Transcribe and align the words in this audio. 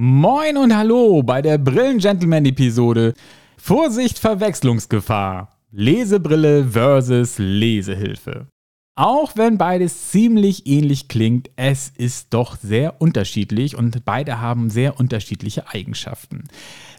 Moin 0.00 0.56
und 0.56 0.76
hallo 0.76 1.24
bei 1.24 1.42
der 1.42 1.58
Brillen-Gentleman-Episode. 1.58 3.14
Vorsicht, 3.56 4.20
Verwechslungsgefahr. 4.20 5.58
Lesebrille 5.72 6.68
versus 6.68 7.38
Lesehilfe. 7.38 8.46
Auch 8.94 9.32
wenn 9.34 9.58
beides 9.58 10.10
ziemlich 10.10 10.68
ähnlich 10.68 11.08
klingt, 11.08 11.50
es 11.56 11.92
ist 11.96 12.32
doch 12.32 12.58
sehr 12.62 13.00
unterschiedlich 13.02 13.74
und 13.76 14.04
beide 14.04 14.40
haben 14.40 14.70
sehr 14.70 15.00
unterschiedliche 15.00 15.68
Eigenschaften. 15.68 16.44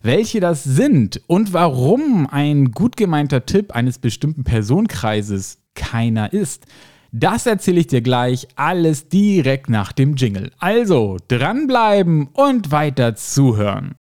Welche 0.04 0.42
das 0.42 0.66
sind 0.66 1.22
und 1.28 1.54
warum 1.54 2.28
ein 2.30 2.72
gut 2.72 2.98
gemeinter 2.98 3.46
Tipp 3.46 3.72
eines 3.72 4.00
bestimmten 4.00 4.44
Personenkreises 4.44 5.62
keiner 5.74 6.34
ist, 6.34 6.66
das 7.12 7.46
erzähle 7.46 7.82
ich 7.82 7.88
dir 7.88 8.02
gleich 8.02 8.48
alles 8.56 9.10
direkt 9.10 9.70
nach 9.70 9.92
dem 9.92 10.16
Jingle. 10.16 10.52
Also 10.60 11.18
dranbleiben 11.28 12.28
und 12.34 12.72
weiter 12.72 13.16
zuhören. 13.16 13.99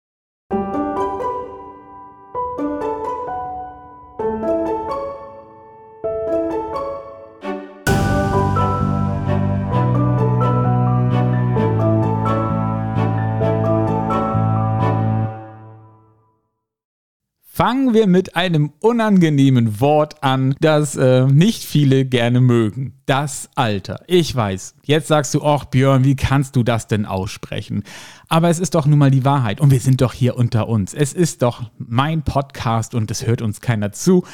Fangen 17.58 17.92
wir 17.92 18.06
mit 18.06 18.36
einem 18.36 18.70
unangenehmen 18.78 19.80
Wort 19.80 20.22
an, 20.22 20.54
das 20.60 20.94
äh, 20.94 21.26
nicht 21.26 21.64
viele 21.64 22.04
gerne 22.04 22.40
mögen. 22.40 22.94
Das 23.04 23.50
Alter. 23.56 24.00
Ich 24.06 24.32
weiß, 24.32 24.76
jetzt 24.84 25.08
sagst 25.08 25.34
du, 25.34 25.42
ach 25.42 25.64
Björn, 25.64 26.04
wie 26.04 26.14
kannst 26.14 26.54
du 26.54 26.62
das 26.62 26.86
denn 26.86 27.04
aussprechen? 27.04 27.82
Aber 28.30 28.50
es 28.50 28.58
ist 28.58 28.74
doch 28.74 28.84
nun 28.84 28.98
mal 28.98 29.10
die 29.10 29.24
Wahrheit 29.24 29.58
und 29.58 29.70
wir 29.70 29.80
sind 29.80 30.02
doch 30.02 30.12
hier 30.12 30.36
unter 30.36 30.68
uns. 30.68 30.92
Es 30.92 31.14
ist 31.14 31.40
doch 31.40 31.70
mein 31.78 32.22
Podcast 32.22 32.94
und 32.94 33.10
es 33.10 33.26
hört 33.26 33.40
uns 33.40 33.62
keiner 33.62 33.92
zu. 33.92 34.24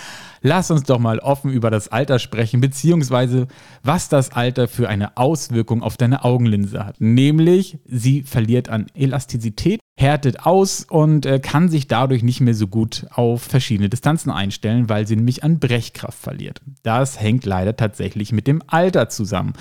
Lass 0.42 0.72
uns 0.72 0.82
doch 0.82 0.98
mal 0.98 1.20
offen 1.20 1.52
über 1.52 1.70
das 1.70 1.88
Alter 1.88 2.18
sprechen, 2.18 2.60
beziehungsweise 2.60 3.46
was 3.84 4.08
das 4.08 4.32
Alter 4.32 4.66
für 4.66 4.88
eine 4.88 5.16
Auswirkung 5.16 5.82
auf 5.82 5.96
deine 5.96 6.24
Augenlinse 6.24 6.84
hat. 6.84 6.96
Nämlich, 7.00 7.78
sie 7.86 8.22
verliert 8.22 8.68
an 8.68 8.86
Elastizität, 8.94 9.78
härtet 9.96 10.44
aus 10.44 10.84
und 10.88 11.24
äh, 11.24 11.38
kann 11.38 11.68
sich 11.68 11.86
dadurch 11.86 12.24
nicht 12.24 12.40
mehr 12.40 12.54
so 12.54 12.66
gut 12.66 13.06
auf 13.10 13.42
verschiedene 13.42 13.88
Distanzen 13.88 14.32
einstellen, 14.32 14.88
weil 14.88 15.06
sie 15.06 15.14
nämlich 15.14 15.44
an 15.44 15.60
Brechkraft 15.60 16.18
verliert. 16.18 16.60
Das 16.82 17.20
hängt 17.20 17.46
leider 17.46 17.76
tatsächlich 17.76 18.32
mit 18.32 18.48
dem 18.48 18.60
Alter 18.66 19.08
zusammen. 19.08 19.52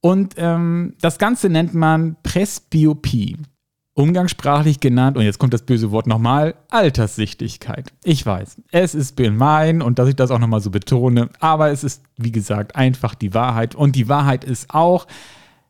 Und 0.00 0.34
ähm, 0.38 0.94
das 1.00 1.18
Ganze 1.18 1.48
nennt 1.48 1.74
man 1.74 2.16
Presbyopie. 2.22 3.36
Umgangssprachlich 3.94 4.80
genannt, 4.80 5.16
und 5.16 5.24
jetzt 5.24 5.38
kommt 5.38 5.52
das 5.52 5.62
böse 5.62 5.90
Wort 5.90 6.06
nochmal, 6.06 6.54
Alterssichtigkeit. 6.70 7.92
Ich 8.04 8.24
weiß, 8.24 8.62
es 8.70 8.94
ist 8.94 9.16
gemein 9.16 9.82
und 9.82 9.98
dass 9.98 10.08
ich 10.08 10.16
das 10.16 10.30
auch 10.30 10.38
nochmal 10.38 10.60
so 10.60 10.70
betone, 10.70 11.28
aber 11.40 11.70
es 11.70 11.84
ist, 11.84 12.02
wie 12.16 12.32
gesagt, 12.32 12.76
einfach 12.76 13.14
die 13.14 13.34
Wahrheit. 13.34 13.74
Und 13.74 13.96
die 13.96 14.08
Wahrheit 14.08 14.44
ist 14.44 14.70
auch, 14.70 15.06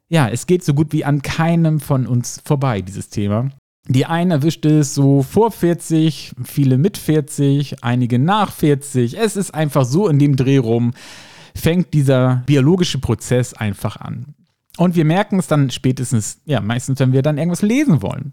ja, 0.08 0.28
es 0.28 0.46
geht 0.46 0.62
so 0.62 0.74
gut 0.74 0.92
wie 0.92 1.04
an 1.04 1.22
keinem 1.22 1.80
von 1.80 2.06
uns 2.06 2.42
vorbei, 2.44 2.82
dieses 2.82 3.08
Thema. 3.08 3.50
Die 3.88 4.06
einen 4.06 4.30
erwischt 4.30 4.66
es 4.66 4.94
so 4.94 5.22
vor 5.22 5.50
40, 5.50 6.34
viele 6.44 6.78
mit 6.78 6.98
40, 6.98 7.82
einige 7.82 8.18
nach 8.18 8.52
40. 8.52 9.18
Es 9.18 9.36
ist 9.36 9.54
einfach 9.54 9.84
so 9.84 10.06
in 10.08 10.18
dem 10.18 10.36
Dreh 10.36 10.58
rum, 10.58 10.92
fängt 11.54 11.94
dieser 11.94 12.42
biologische 12.46 12.98
Prozess 12.98 13.54
einfach 13.54 13.96
an. 13.96 14.34
Und 14.80 14.94
wir 14.94 15.04
merken 15.04 15.38
es 15.38 15.46
dann 15.46 15.68
spätestens, 15.68 16.40
ja, 16.46 16.62
meistens, 16.62 17.00
wenn 17.00 17.12
wir 17.12 17.20
dann 17.20 17.36
irgendwas 17.36 17.60
lesen 17.60 18.00
wollen. 18.00 18.32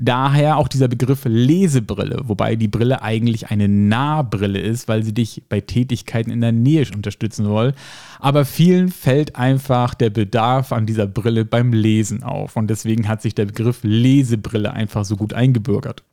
Daher 0.00 0.56
auch 0.56 0.68
dieser 0.68 0.86
Begriff 0.86 1.22
Lesebrille, 1.24 2.20
wobei 2.24 2.54
die 2.54 2.68
Brille 2.68 3.02
eigentlich 3.02 3.50
eine 3.50 3.68
Nahbrille 3.68 4.60
ist, 4.60 4.86
weil 4.86 5.02
sie 5.02 5.12
dich 5.12 5.42
bei 5.48 5.60
Tätigkeiten 5.60 6.30
in 6.30 6.40
der 6.40 6.52
Nähe 6.52 6.86
unterstützen 6.94 7.46
soll. 7.46 7.74
Aber 8.20 8.44
vielen 8.44 8.90
fällt 8.90 9.34
einfach 9.34 9.94
der 9.94 10.10
Bedarf 10.10 10.70
an 10.70 10.86
dieser 10.86 11.08
Brille 11.08 11.44
beim 11.44 11.72
Lesen 11.72 12.22
auf. 12.22 12.54
Und 12.54 12.68
deswegen 12.68 13.08
hat 13.08 13.20
sich 13.20 13.34
der 13.34 13.46
Begriff 13.46 13.80
Lesebrille 13.82 14.72
einfach 14.72 15.04
so 15.04 15.16
gut 15.16 15.32
eingebürgert. 15.32 16.04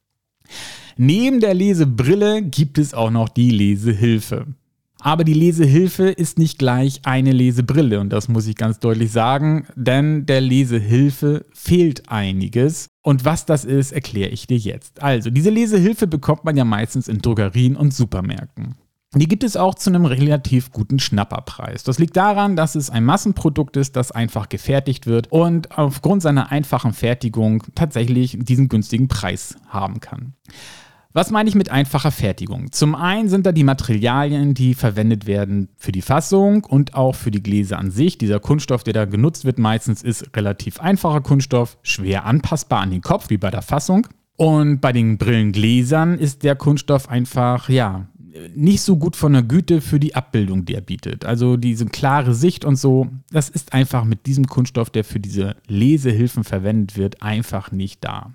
Neben 0.97 1.41
der 1.41 1.53
Lesebrille 1.53 2.41
gibt 2.41 2.79
es 2.79 2.95
auch 2.95 3.11
noch 3.11 3.29
die 3.29 3.51
Lesehilfe. 3.51 4.47
Aber 5.05 5.23
die 5.23 5.35
Lesehilfe 5.35 6.09
ist 6.09 6.39
nicht 6.39 6.57
gleich 6.57 7.01
eine 7.03 7.31
Lesebrille 7.31 7.99
und 7.99 8.09
das 8.09 8.27
muss 8.27 8.47
ich 8.47 8.55
ganz 8.55 8.79
deutlich 8.79 9.11
sagen, 9.11 9.67
denn 9.75 10.25
der 10.25 10.41
Lesehilfe 10.41 11.45
fehlt 11.53 12.09
einiges. 12.09 12.87
Und 13.03 13.23
was 13.23 13.45
das 13.45 13.65
ist, 13.65 13.91
erkläre 13.91 14.31
ich 14.31 14.47
dir 14.47 14.57
jetzt. 14.57 15.03
Also, 15.03 15.29
diese 15.29 15.51
Lesehilfe 15.51 16.07
bekommt 16.07 16.43
man 16.43 16.57
ja 16.57 16.65
meistens 16.65 17.07
in 17.07 17.19
Drogerien 17.19 17.75
und 17.75 17.93
Supermärkten. 17.93 18.73
Die 19.13 19.27
gibt 19.27 19.43
es 19.43 19.55
auch 19.55 19.75
zu 19.75 19.91
einem 19.91 20.05
relativ 20.05 20.71
guten 20.71 20.97
Schnapperpreis. 20.97 21.83
Das 21.83 21.99
liegt 21.99 22.17
daran, 22.17 22.55
dass 22.55 22.73
es 22.73 22.89
ein 22.89 23.05
Massenprodukt 23.05 23.77
ist, 23.77 23.95
das 23.95 24.11
einfach 24.11 24.49
gefertigt 24.49 25.05
wird 25.05 25.31
und 25.31 25.77
aufgrund 25.77 26.23
seiner 26.23 26.51
einfachen 26.51 26.93
Fertigung 26.93 27.61
tatsächlich 27.75 28.39
diesen 28.41 28.69
günstigen 28.69 29.07
Preis 29.07 29.55
haben 29.67 29.99
kann. 29.99 30.33
Was 31.15 31.31
meine 31.31 31.47
ich 31.47 31.55
mit 31.55 31.71
einfacher 31.71 32.11
Fertigung? 32.11 32.73
Zum 32.73 32.93
einen 32.93 33.29
sind 33.29 33.45
da 33.45 33.53
die 33.53 33.63
Materialien, 33.63 34.53
die 34.53 34.73
verwendet 34.73 35.27
werden 35.27 35.69
für 35.77 35.93
die 35.93 36.01
Fassung 36.01 36.65
und 36.65 36.93
auch 36.93 37.15
für 37.15 37.31
die 37.31 37.41
Gläser 37.41 37.79
an 37.79 37.89
sich. 37.89 38.17
Dieser 38.17 38.41
Kunststoff, 38.41 38.83
der 38.83 38.91
da 38.91 39.05
genutzt 39.05 39.45
wird, 39.45 39.57
meistens 39.57 40.03
ist 40.03 40.35
relativ 40.35 40.81
einfacher 40.81 41.21
Kunststoff, 41.21 41.77
schwer 41.83 42.25
anpassbar 42.25 42.81
an 42.81 42.91
den 42.91 42.99
Kopf, 42.99 43.29
wie 43.29 43.37
bei 43.37 43.49
der 43.49 43.61
Fassung. 43.61 44.07
Und 44.35 44.81
bei 44.81 44.91
den 44.91 45.17
Brillengläsern 45.17 46.19
ist 46.19 46.43
der 46.43 46.57
Kunststoff 46.57 47.07
einfach, 47.07 47.69
ja, 47.69 48.09
nicht 48.53 48.81
so 48.81 48.97
gut 48.97 49.15
von 49.15 49.31
der 49.31 49.43
Güte 49.43 49.79
für 49.79 50.01
die 50.01 50.15
Abbildung, 50.15 50.65
die 50.65 50.75
er 50.75 50.81
bietet. 50.81 51.23
Also 51.23 51.55
diese 51.55 51.85
klare 51.85 52.35
Sicht 52.35 52.65
und 52.65 52.75
so, 52.75 53.07
das 53.31 53.47
ist 53.47 53.71
einfach 53.71 54.03
mit 54.03 54.25
diesem 54.25 54.47
Kunststoff, 54.47 54.89
der 54.89 55.05
für 55.05 55.21
diese 55.21 55.55
Lesehilfen 55.67 56.43
verwendet 56.43 56.97
wird, 56.97 57.21
einfach 57.21 57.71
nicht 57.71 58.03
da. 58.03 58.33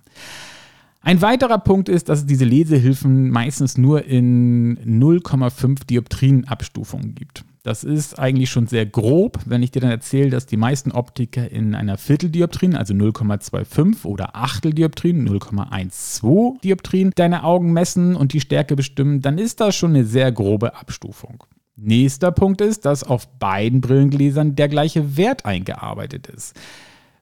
Ein 1.02 1.22
weiterer 1.22 1.58
Punkt 1.58 1.88
ist, 1.88 2.10
dass 2.10 2.20
es 2.20 2.26
diese 2.26 2.44
Lesehilfen 2.44 3.30
meistens 3.30 3.78
nur 3.78 4.04
in 4.04 4.78
0,5 4.78 5.86
Dioptrien 5.86 6.46
Abstufungen 6.46 7.14
gibt. 7.14 7.44
Das 7.62 7.84
ist 7.84 8.18
eigentlich 8.18 8.50
schon 8.50 8.66
sehr 8.66 8.86
grob, 8.86 9.38
wenn 9.44 9.62
ich 9.62 9.70
dir 9.70 9.80
dann 9.80 9.90
erzähle, 9.90 10.30
dass 10.30 10.46
die 10.46 10.56
meisten 10.56 10.92
Optiker 10.92 11.50
in 11.50 11.74
einer 11.74 11.98
Vierteldioptrien, 11.98 12.74
also 12.74 12.94
0,25 12.94 14.04
oder 14.04 14.34
Achteldioptrien, 14.34 15.28
0,12 15.28 16.60
Dioptrien, 16.62 17.12
deine 17.14 17.44
Augen 17.44 17.72
messen 17.72 18.16
und 18.16 18.32
die 18.32 18.40
Stärke 18.40 18.76
bestimmen, 18.76 19.20
dann 19.20 19.36
ist 19.36 19.60
das 19.60 19.76
schon 19.76 19.90
eine 19.90 20.04
sehr 20.04 20.32
grobe 20.32 20.74
Abstufung. 20.74 21.44
Nächster 21.76 22.30
Punkt 22.30 22.60
ist, 22.60 22.84
dass 22.84 23.04
auf 23.04 23.26
beiden 23.38 23.80
Brillengläsern 23.80 24.54
der 24.54 24.68
gleiche 24.68 25.16
Wert 25.16 25.46
eingearbeitet 25.46 26.26
ist. 26.26 26.54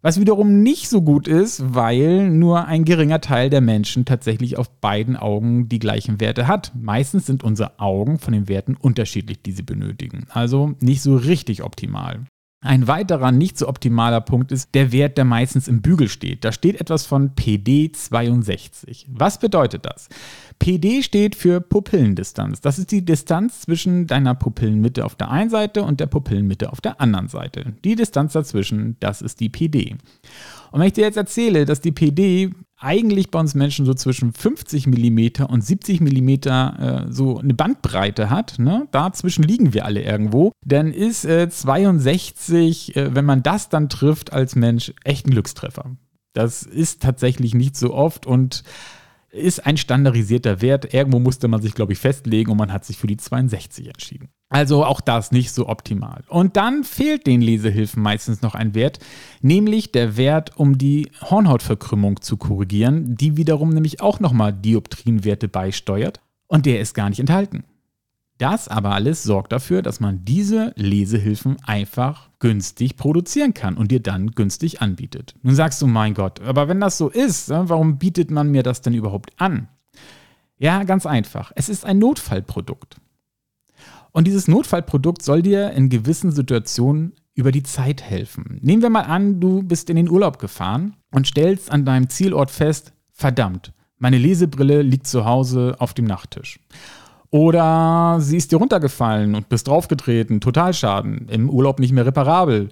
Was 0.01 0.21
wiederum 0.21 0.63
nicht 0.63 0.89
so 0.89 1.03
gut 1.03 1.27
ist, 1.27 1.75
weil 1.75 2.31
nur 2.31 2.67
ein 2.67 2.85
geringer 2.85 3.21
Teil 3.21 3.51
der 3.51 3.61
Menschen 3.61 4.05
tatsächlich 4.05 4.57
auf 4.57 4.71
beiden 4.71 5.17
Augen 5.17 5.69
die 5.69 5.81
gleichen 5.81 6.21
Werte 6.21 6.47
hat. 6.47 6.73
Meistens 6.81 7.27
sind 7.27 7.43
unsere 7.43 7.81
Augen 7.81 8.21
von 8.21 8.33
den 8.33 8.49
Werten 8.49 8.77
unterschiedlich, 8.77 9.43
die 9.43 9.51
sie 9.51 9.65
benötigen. 9.65 10.29
Also 10.31 10.75
nicht 10.79 11.03
so 11.03 11.17
richtig 11.17 11.65
optimal. 11.65 12.21
Ein 12.69 12.87
weiterer 12.87 13.33
nicht 13.33 13.57
so 13.57 13.67
optimaler 13.67 14.21
Punkt 14.21 14.53
ist 14.53 14.75
der 14.75 14.93
Wert, 14.93 15.17
der 15.17 15.25
meistens 15.25 15.69
im 15.69 15.81
Bügel 15.81 16.07
steht. 16.07 16.45
Da 16.45 16.53
steht 16.53 16.79
etwas 16.79 17.07
von 17.07 17.31
PD62. 17.31 19.07
Was 19.09 19.39
bedeutet 19.39 19.87
das? 19.87 20.11
PD 20.59 21.03
steht 21.03 21.35
für 21.35 21.63
Pupillendistanz. 21.63 22.61
Das 22.61 22.79
ist 22.79 22.93
die 22.93 23.07
Distanz 23.07 23.63
zwischen 23.63 24.07
deiner 24.07 24.35
Pupillenmitte 24.35 25.07
auf 25.07 25.15
der 25.15 25.31
einen 25.31 25.49
Seite 25.49 25.83
und 25.83 25.99
der 25.99 26.09
Pupillenmitte 26.09 26.71
auf 26.71 26.83
der 26.83 27.01
anderen 27.01 27.29
Seite. 27.29 27.73
Die 27.85 27.97
Distanz 27.97 28.35
dazwischen, 28.35 28.99
das 29.01 29.23
ist 29.23 29.41
die 29.41 29.49
PD. 29.49 29.97
Und 30.71 30.81
wenn 30.81 30.89
ich 30.89 30.93
dir 30.93 31.05
jetzt 31.05 31.17
erzähle, 31.17 31.65
dass 31.65 31.81
die 31.81 31.93
PD 31.93 32.51
eigentlich 32.79 33.31
bei 33.31 33.41
uns 33.41 33.55
Menschen 33.55 33.85
so 33.85 33.95
zwischen 33.95 34.33
50 34.33 34.87
mm 34.87 35.45
und 35.49 35.65
70 35.65 36.01
mm 36.01 36.29
äh, 36.29 37.07
so 37.13 37.39
eine 37.39 37.55
Bandbreite 37.55 38.31
hat, 38.31 38.59
ne? 38.59 38.87
dazwischen 38.93 39.43
liegen 39.43 39.75
wir 39.75 39.85
alle 39.85 40.03
irgendwo, 40.03 40.53
dann 40.65 40.93
ist 40.93 41.25
äh, 41.25 41.49
62, 41.49 42.97
äh, 42.97 43.15
wenn 43.15 43.25
man 43.25 43.43
das 43.43 43.69
dann 43.69 43.89
trifft 43.89 44.33
als 44.33 44.55
Mensch, 44.55 44.93
echt 45.05 45.27
ein 45.27 45.31
Glückstreffer. 45.31 45.97
Das 46.35 46.63
ist 46.63 47.03
tatsächlich 47.03 47.55
nicht 47.55 47.77
so 47.77 47.93
oft 47.95 48.27
und 48.27 48.63
ist 49.31 49.67
ein 49.67 49.77
standardisierter 49.77 50.63
Wert. 50.63 50.95
Irgendwo 50.95 51.19
musste 51.19 51.49
man 51.49 51.61
sich, 51.61 51.75
glaube 51.75 51.93
ich, 51.93 51.99
festlegen 51.99 52.51
und 52.51 52.59
man 52.59 52.73
hat 52.73 52.85
sich 52.85 52.97
für 52.97 53.07
die 53.07 53.17
62 53.17 53.89
entschieden. 53.89 54.29
Also 54.51 54.85
auch 54.85 55.03
das 55.03 55.31
nicht 55.31 55.53
so 55.53 55.69
optimal. 55.69 56.25
Und 56.29 56.57
dann 56.57 56.83
fehlt 56.83 57.27
den 57.27 57.43
Lesehilfen 57.43 58.03
meistens 58.03 58.41
noch 58.41 58.55
ein 58.55 58.75
Wert, 58.75 58.99
nämlich 59.43 59.93
der 59.93 60.17
Wert, 60.17 60.57
um 60.57 60.79
die 60.79 61.11
Hornhautverkrümmung 61.21 62.23
zu 62.23 62.39
korrigieren, 62.39 63.15
die 63.17 63.37
wiederum 63.37 63.71
nämlich 63.71 64.01
auch 64.01 64.21
nochmal 64.21 64.55
Dioptrienwerte 64.55 65.49
beisteuert. 65.49 66.21
Und 66.47 66.65
der 66.65 66.81
ist 66.81 66.95
gar 66.95 67.11
nicht 67.11 67.21
enthalten. 67.21 67.65
Das 68.39 68.69
aber 68.69 68.93
alles 68.93 69.25
sorgt 69.25 69.53
dafür, 69.53 69.83
dass 69.83 69.99
man 69.99 70.25
diese 70.25 70.73
Lesehilfen 70.77 71.57
einfach 71.65 72.31
günstig 72.39 72.97
produzieren 72.97 73.53
kann 73.53 73.77
und 73.77 73.91
dir 73.91 74.01
dann 74.01 74.31
günstig 74.31 74.81
anbietet. 74.81 75.35
Nun 75.43 75.57
sagst 75.57 75.83
du, 75.83 75.89
mein 75.89 76.15
Gott, 76.15 76.41
aber 76.41 76.69
wenn 76.69 76.81
das 76.81 76.97
so 76.97 77.09
ist, 77.09 77.51
warum 77.51 77.99
bietet 77.99 78.31
man 78.31 78.51
mir 78.51 78.63
das 78.63 78.81
denn 78.81 78.95
überhaupt 78.95 79.33
an? 79.39 79.69
Ja, 80.57 80.85
ganz 80.85 81.05
einfach. 81.05 81.53
Es 81.57 81.69
ist 81.69 81.85
ein 81.85 81.99
Notfallprodukt. 81.99 82.97
Und 84.13 84.27
dieses 84.27 84.49
Notfallprodukt 84.49 85.23
soll 85.23 85.43
dir 85.43 85.71
in 85.71 85.89
gewissen 85.89 86.33
Situationen 86.33 87.13
über 87.35 87.53
die 87.53 87.63
Zeit 87.63 88.03
helfen. 88.03 88.59
Nehmen 88.63 88.83
wir 88.83 88.91
mal 88.91 89.03
an, 89.03 89.41
du 89.41 89.63
bist 89.63 89.91
in 89.91 89.97
den 89.97 90.11
Urlaub 90.11 90.39
gefahren 90.39 90.97
und 91.13 91.27
stellst 91.27 91.71
an 91.71 91.85
deinem 91.85 92.09
Zielort 92.09 92.51
fest, 92.51 92.93
verdammt, 93.13 93.73
meine 93.99 94.19
Lesebrille 94.19 94.83
liegt 94.83 95.07
zu 95.07 95.25
Hause 95.25 95.77
auf 95.79 95.93
dem 95.93 96.05
Nachttisch. 96.05 96.61
Oder 97.31 98.19
sie 98.21 98.37
ist 98.37 98.53
dir 98.53 98.57
runtergefallen 98.57 99.35
und 99.35 99.49
bist 99.49 99.69
draufgetreten, 99.69 100.41
Totalschaden, 100.41 101.29
im 101.29 101.51
Urlaub 101.51 101.79
nicht 101.79 101.93
mehr 101.93 102.07
reparabel. 102.07 102.71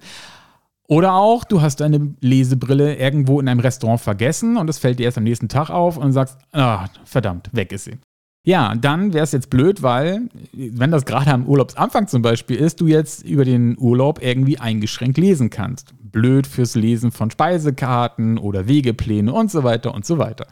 Oder 0.87 1.13
auch, 1.13 1.43
du 1.43 1.61
hast 1.61 1.81
deine 1.81 2.15
Lesebrille 2.21 2.95
irgendwo 2.95 3.39
in 3.39 3.49
einem 3.49 3.59
Restaurant 3.59 3.99
vergessen 3.99 4.55
und 4.55 4.69
es 4.69 4.79
fällt 4.79 4.99
dir 4.99 5.03
erst 5.03 5.17
am 5.17 5.25
nächsten 5.25 5.49
Tag 5.49 5.69
auf 5.69 5.97
und 5.97 6.13
sagst, 6.13 6.37
ah, 6.53 6.87
verdammt, 7.03 7.49
weg 7.51 7.73
ist 7.73 7.83
sie. 7.83 7.97
Ja, 8.47 8.75
dann 8.75 9.11
wäre 9.11 9.25
es 9.25 9.33
jetzt 9.33 9.49
blöd, 9.49 9.83
weil, 9.83 10.29
wenn 10.53 10.89
das 10.89 11.03
gerade 11.03 11.33
am 11.33 11.47
Urlaubsanfang 11.47 12.07
zum 12.07 12.21
Beispiel 12.21 12.55
ist, 12.55 12.79
du 12.79 12.87
jetzt 12.87 13.25
über 13.25 13.43
den 13.43 13.77
Urlaub 13.77 14.23
irgendwie 14.23 14.57
eingeschränkt 14.57 15.17
lesen 15.17 15.49
kannst. 15.49 15.93
Blöd 15.99 16.47
fürs 16.47 16.73
Lesen 16.73 17.11
von 17.11 17.29
Speisekarten 17.29 18.37
oder 18.37 18.69
Wegepläne 18.69 19.33
und 19.33 19.51
so 19.51 19.65
weiter 19.65 19.93
und 19.93 20.05
so 20.05 20.17
weiter. 20.17 20.47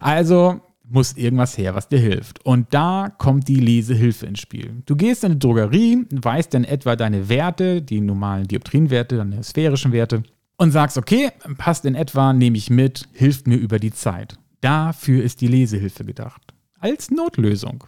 Also 0.00 0.60
muss 0.86 1.16
irgendwas 1.16 1.56
her, 1.56 1.74
was 1.74 1.88
dir 1.88 1.98
hilft. 1.98 2.44
Und 2.44 2.74
da 2.74 3.10
kommt 3.16 3.48
die 3.48 3.60
Lesehilfe 3.60 4.26
ins 4.26 4.40
Spiel. 4.40 4.82
Du 4.84 4.94
gehst 4.94 5.24
in 5.24 5.30
eine 5.30 5.38
Drogerie, 5.38 6.04
weißt 6.10 6.52
dann 6.52 6.64
etwa 6.64 6.94
deine 6.94 7.30
Werte, 7.30 7.80
die 7.80 8.02
normalen 8.02 8.48
Dioptrienwerte, 8.48 9.16
deine 9.16 9.42
sphärischen 9.44 9.92
Werte, 9.92 10.24
und 10.58 10.72
sagst, 10.72 10.98
okay, 10.98 11.30
passt 11.56 11.86
in 11.86 11.94
etwa, 11.94 12.34
nehme 12.34 12.58
ich 12.58 12.68
mit, 12.68 13.08
hilft 13.14 13.46
mir 13.46 13.56
über 13.56 13.78
die 13.78 13.92
Zeit. 13.92 14.36
Dafür 14.60 15.24
ist 15.24 15.40
die 15.40 15.48
Lesehilfe 15.48 16.04
gedacht. 16.04 16.42
Als 16.82 17.10
Notlösung. 17.10 17.84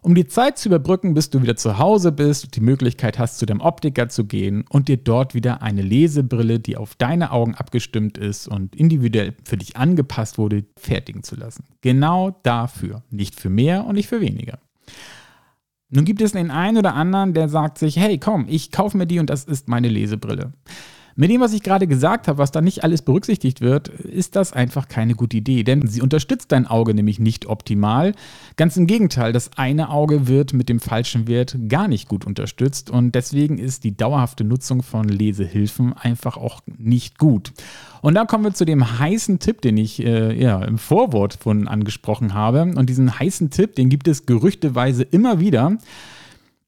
Um 0.00 0.14
die 0.14 0.26
Zeit 0.26 0.56
zu 0.56 0.70
überbrücken, 0.70 1.12
bis 1.12 1.28
du 1.28 1.42
wieder 1.42 1.54
zu 1.54 1.78
Hause 1.78 2.12
bist 2.12 2.44
und 2.44 2.56
die 2.56 2.62
Möglichkeit 2.62 3.18
hast, 3.18 3.38
zu 3.38 3.44
deinem 3.44 3.60
Optiker 3.60 4.08
zu 4.08 4.24
gehen 4.24 4.64
und 4.70 4.88
dir 4.88 4.96
dort 4.96 5.34
wieder 5.34 5.60
eine 5.60 5.82
Lesebrille, 5.82 6.58
die 6.58 6.78
auf 6.78 6.94
deine 6.94 7.30
Augen 7.30 7.54
abgestimmt 7.54 8.16
ist 8.16 8.48
und 8.48 8.74
individuell 8.74 9.34
für 9.44 9.58
dich 9.58 9.76
angepasst 9.76 10.38
wurde, 10.38 10.64
fertigen 10.78 11.22
zu 11.22 11.36
lassen. 11.36 11.64
Genau 11.82 12.34
dafür. 12.42 13.02
Nicht 13.10 13.38
für 13.38 13.50
mehr 13.50 13.84
und 13.84 13.96
nicht 13.96 14.08
für 14.08 14.22
weniger. 14.22 14.58
Nun 15.90 16.06
gibt 16.06 16.22
es 16.22 16.32
den 16.32 16.50
einen 16.50 16.78
oder 16.78 16.94
anderen, 16.94 17.34
der 17.34 17.50
sagt 17.50 17.76
sich, 17.76 17.98
hey 17.98 18.16
komm, 18.16 18.46
ich 18.48 18.72
kaufe 18.72 18.96
mir 18.96 19.06
die 19.06 19.18
und 19.18 19.28
das 19.28 19.44
ist 19.44 19.68
meine 19.68 19.88
Lesebrille. 19.88 20.54
Mit 21.14 21.30
dem, 21.30 21.40
was 21.40 21.52
ich 21.52 21.62
gerade 21.62 21.86
gesagt 21.86 22.26
habe, 22.26 22.38
was 22.38 22.52
da 22.52 22.60
nicht 22.60 22.84
alles 22.84 23.02
berücksichtigt 23.02 23.60
wird, 23.60 23.88
ist 23.88 24.34
das 24.34 24.52
einfach 24.52 24.88
keine 24.88 25.14
gute 25.14 25.36
Idee, 25.36 25.62
denn 25.62 25.86
sie 25.86 26.00
unterstützt 26.00 26.52
dein 26.52 26.66
Auge 26.66 26.94
nämlich 26.94 27.18
nicht 27.18 27.46
optimal. 27.46 28.14
Ganz 28.56 28.76
im 28.76 28.86
Gegenteil, 28.86 29.32
das 29.32 29.50
eine 29.56 29.90
Auge 29.90 30.26
wird 30.26 30.54
mit 30.54 30.68
dem 30.68 30.80
falschen 30.80 31.28
Wert 31.28 31.56
gar 31.68 31.86
nicht 31.86 32.08
gut 32.08 32.24
unterstützt 32.24 32.90
und 32.90 33.14
deswegen 33.14 33.58
ist 33.58 33.84
die 33.84 33.96
dauerhafte 33.96 34.44
Nutzung 34.44 34.82
von 34.82 35.08
Lesehilfen 35.08 35.92
einfach 35.92 36.36
auch 36.36 36.62
nicht 36.66 37.18
gut. 37.18 37.52
Und 38.00 38.14
da 38.14 38.24
kommen 38.24 38.44
wir 38.44 38.54
zu 38.54 38.64
dem 38.64 38.98
heißen 38.98 39.38
Tipp, 39.38 39.60
den 39.60 39.76
ich 39.76 40.04
äh, 40.04 40.34
ja, 40.40 40.62
im 40.64 40.78
Vorwort 40.78 41.34
von 41.34 41.68
angesprochen 41.68 42.34
habe. 42.34 42.62
Und 42.62 42.88
diesen 42.88 43.18
heißen 43.18 43.50
Tipp, 43.50 43.76
den 43.76 43.90
gibt 43.90 44.08
es 44.08 44.26
gerüchteweise 44.26 45.02
immer 45.04 45.40
wieder 45.40 45.78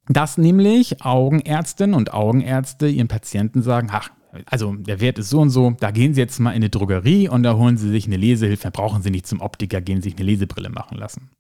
dass 0.07 0.37
nämlich 0.37 1.03
Augenärztinnen 1.03 1.95
und 1.95 2.13
Augenärzte 2.13 2.89
ihren 2.89 3.09
Patienten 3.09 3.63
sagen, 3.63 3.89
ach, 3.91 4.11
also 4.47 4.75
der 4.75 5.01
Wert 5.01 5.19
ist 5.19 5.31
so 5.31 5.41
und 5.41 5.51
so, 5.51 5.77
da 5.81 5.91
gehen 5.91 6.15
Sie 6.15 6.21
jetzt 6.21 6.39
mal 6.39 6.51
in 6.51 6.57
eine 6.57 6.71
Drogerie 6.71 7.29
und 7.29 7.43
da 7.43 7.57
holen 7.57 7.77
Sie 7.77 7.91
sich 7.91 8.07
eine 8.07 8.17
Lesehilfe, 8.17 8.71
brauchen 8.71 9.03
Sie 9.03 9.11
nicht 9.11 9.27
zum 9.27 9.41
Optiker, 9.41 9.81
gehen 9.81 10.03
Sie 10.03 10.11
sich 10.11 10.19
eine 10.19 10.27
Lesebrille 10.27 10.71
machen 10.71 10.99
lassen. 10.99 11.31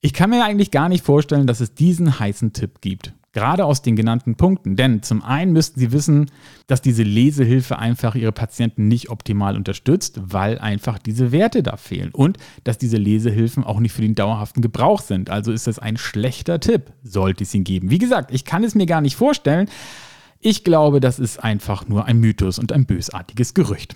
Ich 0.00 0.12
kann 0.12 0.30
mir 0.30 0.44
eigentlich 0.44 0.70
gar 0.70 0.88
nicht 0.88 1.04
vorstellen, 1.04 1.46
dass 1.46 1.60
es 1.60 1.74
diesen 1.74 2.20
heißen 2.20 2.52
Tipp 2.52 2.80
gibt. 2.80 3.14
Gerade 3.32 3.66
aus 3.66 3.82
den 3.82 3.94
genannten 3.94 4.36
Punkten. 4.36 4.74
Denn 4.74 5.02
zum 5.02 5.22
einen 5.22 5.52
müssten 5.52 5.78
Sie 5.78 5.92
wissen, 5.92 6.30
dass 6.66 6.80
diese 6.80 7.02
Lesehilfe 7.02 7.78
einfach 7.78 8.14
Ihre 8.14 8.32
Patienten 8.32 8.88
nicht 8.88 9.10
optimal 9.10 9.56
unterstützt, 9.56 10.20
weil 10.22 10.58
einfach 10.58 10.98
diese 10.98 11.30
Werte 11.30 11.62
da 11.62 11.76
fehlen. 11.76 12.10
Und 12.12 12.38
dass 12.64 12.78
diese 12.78 12.96
Lesehilfen 12.96 13.64
auch 13.64 13.80
nicht 13.80 13.92
für 13.92 14.02
den 14.02 14.14
dauerhaften 14.14 14.62
Gebrauch 14.62 15.00
sind. 15.00 15.30
Also 15.30 15.52
ist 15.52 15.66
das 15.66 15.78
ein 15.78 15.96
schlechter 15.96 16.58
Tipp, 16.58 16.92
sollte 17.02 17.44
es 17.44 17.54
ihn 17.54 17.64
geben. 17.64 17.90
Wie 17.90 17.98
gesagt, 17.98 18.32
ich 18.32 18.44
kann 18.44 18.64
es 18.64 18.74
mir 18.74 18.86
gar 18.86 19.00
nicht 19.00 19.16
vorstellen, 19.16 19.68
ich 20.40 20.64
glaube, 20.64 21.00
das 21.00 21.18
ist 21.18 21.42
einfach 21.42 21.88
nur 21.88 22.04
ein 22.04 22.18
Mythos 22.18 22.58
und 22.58 22.72
ein 22.72 22.86
bösartiges 22.86 23.54
Gerücht. 23.54 23.94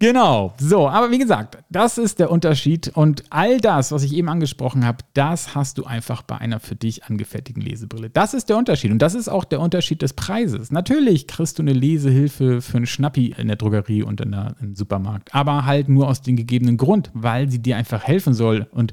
Genau, 0.00 0.52
so, 0.58 0.88
aber 0.88 1.12
wie 1.12 1.18
gesagt, 1.18 1.58
das 1.70 1.98
ist 1.98 2.18
der 2.18 2.30
Unterschied 2.30 2.90
und 2.94 3.22
all 3.30 3.58
das, 3.58 3.92
was 3.92 4.02
ich 4.02 4.12
eben 4.12 4.28
angesprochen 4.28 4.84
habe, 4.84 4.98
das 5.14 5.54
hast 5.54 5.78
du 5.78 5.84
einfach 5.84 6.22
bei 6.22 6.36
einer 6.36 6.58
für 6.58 6.74
dich 6.74 7.04
angefertigten 7.04 7.62
Lesebrille. 7.62 8.10
Das 8.10 8.34
ist 8.34 8.48
der 8.48 8.58
Unterschied 8.58 8.90
und 8.90 8.98
das 9.00 9.14
ist 9.14 9.28
auch 9.28 9.44
der 9.44 9.60
Unterschied 9.60 10.02
des 10.02 10.12
Preises. 10.12 10.72
Natürlich 10.72 11.28
kriegst 11.28 11.58
du 11.58 11.62
eine 11.62 11.72
Lesehilfe 11.72 12.60
für 12.60 12.76
einen 12.76 12.86
Schnappi 12.86 13.34
in 13.38 13.46
der 13.46 13.56
Drogerie 13.56 14.02
und 14.02 14.20
in 14.20 14.32
der, 14.32 14.56
im 14.60 14.74
Supermarkt, 14.74 15.32
aber 15.32 15.64
halt 15.64 15.88
nur 15.88 16.08
aus 16.08 16.20
dem 16.20 16.36
gegebenen 16.36 16.76
Grund, 16.76 17.10
weil 17.14 17.48
sie 17.48 17.62
dir 17.62 17.76
einfach 17.76 18.02
helfen 18.02 18.34
soll 18.34 18.66
und 18.72 18.92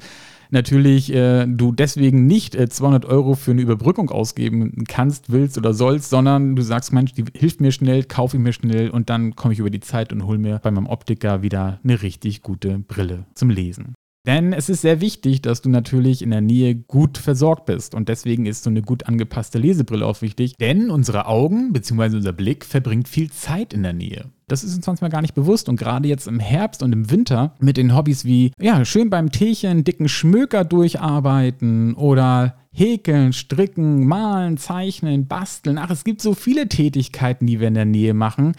natürlich 0.52 1.14
äh, 1.14 1.46
du 1.48 1.72
deswegen 1.72 2.26
nicht 2.26 2.56
äh, 2.56 2.70
200 2.70 3.06
Euro 3.06 3.36
für 3.36 3.52
eine 3.52 3.62
Überbrückung 3.62 4.10
ausgeben 4.10 4.84
kannst, 4.88 5.32
willst 5.32 5.58
oder 5.58 5.74
sollst, 5.74 6.10
sondern 6.10 6.56
du 6.56 6.62
sagst, 6.62 6.94
Mensch, 6.94 7.14
die 7.14 7.26
hilft 7.34 7.62
mir 7.62 7.72
schnell, 7.72 8.04
kaufe 8.04 8.38
ich 8.38 8.44
mir 8.44 8.54
schnell 8.54 8.90
und 8.90 9.10
dann 9.10 9.36
komme 9.36 9.54
ich 9.54 9.60
über 9.60 9.70
die 9.70 9.80
Zeit 9.80 10.12
und 10.14 10.26
hole 10.26 10.38
mir 10.38 10.60
bei 10.60 10.72
meinem 10.72 10.88
Optiker 10.88 11.42
wieder 11.42 11.80
eine 11.84 12.02
richtig 12.02 12.42
gute 12.42 12.80
Brille 12.80 13.26
zum 13.36 13.50
Lesen. 13.50 13.94
Denn 14.28 14.54
es 14.54 14.70
ist 14.70 14.82
sehr 14.82 15.02
wichtig, 15.02 15.42
dass 15.42 15.62
du 15.62 15.70
natürlich 15.70 16.22
in 16.22 16.30
der 16.30 16.42
Nähe 16.42 16.76
gut 16.76 17.18
versorgt 17.18 17.66
bist. 17.66 17.96
Und 17.96 18.08
deswegen 18.08 18.46
ist 18.46 18.64
so 18.64 18.70
eine 18.70 18.84
gut 18.84 19.08
angepasste 19.08 19.58
Lesebrille 19.58 20.06
auch 20.06 20.22
wichtig. 20.22 20.56
Denn 20.58 20.92
unsere 20.92 21.26
Augen 21.26 21.74
bzw. 21.74 22.18
unser 22.18 22.34
Blick 22.34 22.64
verbringt 22.64 23.08
viel 23.08 23.32
Zeit 23.32 23.74
in 23.74 23.82
der 23.82 23.94
Nähe. 23.94 24.26
Das 24.48 24.64
ist 24.64 24.76
uns 24.76 24.86
manchmal 24.86 25.10
gar 25.10 25.22
nicht 25.22 25.34
bewusst. 25.34 25.70
Und 25.70 25.78
gerade 25.78 26.08
jetzt 26.08 26.28
im 26.28 26.40
Herbst 26.40 26.84
und 26.84 26.94
im 26.94 27.10
Winter 27.10 27.56
mit 27.60 27.78
den 27.78 27.96
Hobbys 27.96 28.24
wie, 28.24 28.52
ja, 28.60 28.86
schön 28.86 29.10
beim 29.10 29.32
Teechen 29.32 29.84
dicken 29.84 30.08
Schmöker 30.08 30.66
durcharbeiten 30.66 31.96
oder 31.96 32.58
häkeln, 32.72 33.34
stricken, 33.34 34.06
malen, 34.06 34.58
zeichnen, 34.58 35.28
basteln. 35.28 35.80
Ach, 35.80 35.90
es 35.90 36.04
gibt 36.04 36.22
so 36.22 36.36
viele 36.36 36.70
Tätigkeiten, 36.70 37.48
die 37.48 37.60
wir 37.60 37.70
in 37.70 37.74
der 37.74 37.86
Nähe 37.86 38.14
machen 38.14 38.54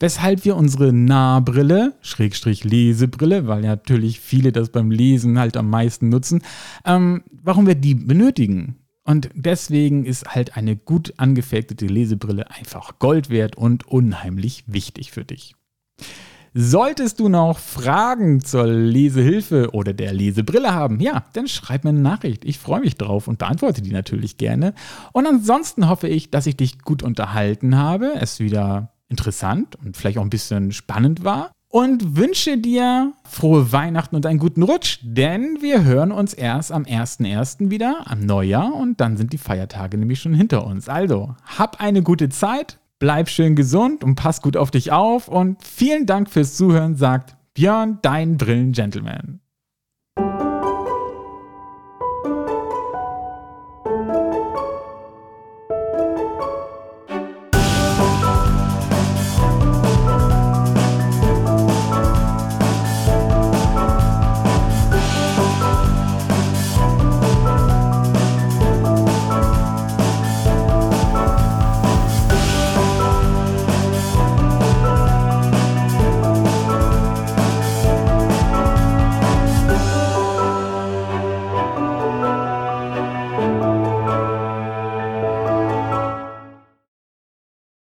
weshalb 0.00 0.44
wir 0.44 0.56
unsere 0.56 0.92
Nahbrille, 0.92 1.94
Schrägstrich 2.00 2.64
Lesebrille, 2.64 3.46
weil 3.46 3.62
natürlich 3.62 4.20
viele 4.20 4.52
das 4.52 4.70
beim 4.70 4.90
Lesen 4.90 5.38
halt 5.38 5.56
am 5.56 5.70
meisten 5.70 6.08
nutzen, 6.08 6.42
ähm, 6.84 7.24
warum 7.42 7.66
wir 7.66 7.74
die 7.74 7.94
benötigen. 7.94 8.76
Und 9.04 9.28
deswegen 9.34 10.04
ist 10.06 10.34
halt 10.34 10.56
eine 10.56 10.76
gut 10.76 11.14
angefertigte 11.18 11.86
Lesebrille 11.86 12.50
einfach 12.50 12.98
Gold 12.98 13.28
wert 13.28 13.56
und 13.56 13.86
unheimlich 13.86 14.64
wichtig 14.66 15.12
für 15.12 15.24
dich. 15.24 15.54
Solltest 16.56 17.18
du 17.18 17.28
noch 17.28 17.58
Fragen 17.58 18.40
zur 18.40 18.68
Lesehilfe 18.68 19.70
oder 19.72 19.92
der 19.92 20.12
Lesebrille 20.12 20.72
haben, 20.72 21.00
ja, 21.00 21.24
dann 21.32 21.48
schreib 21.48 21.82
mir 21.82 21.90
eine 21.90 21.98
Nachricht. 21.98 22.44
Ich 22.44 22.60
freue 22.60 22.80
mich 22.80 22.94
drauf 22.94 23.26
und 23.26 23.38
beantworte 23.38 23.82
die 23.82 23.90
natürlich 23.90 24.36
gerne. 24.36 24.72
Und 25.12 25.26
ansonsten 25.26 25.88
hoffe 25.88 26.06
ich, 26.06 26.30
dass 26.30 26.46
ich 26.46 26.56
dich 26.56 26.78
gut 26.78 27.02
unterhalten 27.02 27.76
habe, 27.76 28.12
es 28.20 28.38
wieder 28.38 28.93
interessant 29.14 29.76
und 29.76 29.96
vielleicht 29.96 30.18
auch 30.18 30.22
ein 30.22 30.30
bisschen 30.30 30.72
spannend 30.72 31.22
war. 31.22 31.52
Und 31.68 32.16
wünsche 32.16 32.56
dir 32.56 33.14
frohe 33.24 33.72
Weihnachten 33.72 34.14
und 34.14 34.26
einen 34.26 34.38
guten 34.38 34.62
Rutsch, 34.62 34.98
denn 35.02 35.58
wir 35.60 35.82
hören 35.82 36.12
uns 36.12 36.32
erst 36.32 36.70
am 36.70 36.84
1.1. 36.84 37.68
wieder, 37.70 38.02
am 38.06 38.20
Neujahr, 38.20 38.74
und 38.74 39.00
dann 39.00 39.16
sind 39.16 39.32
die 39.32 39.38
Feiertage 39.38 39.98
nämlich 39.98 40.20
schon 40.20 40.34
hinter 40.34 40.64
uns. 40.66 40.88
Also, 40.88 41.34
hab 41.58 41.80
eine 41.80 42.04
gute 42.04 42.28
Zeit, 42.28 42.78
bleib 43.00 43.28
schön 43.28 43.56
gesund 43.56 44.04
und 44.04 44.14
pass 44.14 44.40
gut 44.40 44.56
auf 44.56 44.70
dich 44.70 44.92
auf. 44.92 45.26
Und 45.26 45.64
vielen 45.64 46.06
Dank 46.06 46.30
fürs 46.30 46.56
Zuhören, 46.56 46.94
sagt 46.94 47.34
Björn, 47.54 47.98
dein 48.02 48.36
Brillen-Gentleman. 48.36 49.40